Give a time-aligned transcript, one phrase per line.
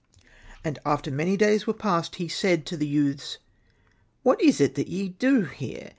[0.63, 3.37] And after many days were passed, he said to the youths,''
[4.23, 5.89] What is it that ye do here